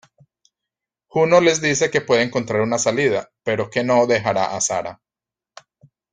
[1.05, 4.99] Juno les dice que puede encontrar una salida, pero que no dejará a Sarah.